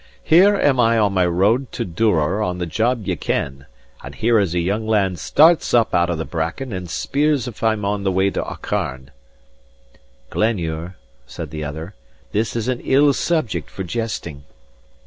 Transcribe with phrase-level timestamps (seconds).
[0.23, 3.67] Here am I on my road to Duror on the job ye ken;
[4.03, 7.61] and here is a young lad starts up out of the bracken, and speers if
[7.61, 9.09] I am on the way to Aucharn."
[10.31, 10.95] "Glenure,"
[11.27, 11.93] said the other,
[12.31, 14.43] "this is an ill subject for jesting."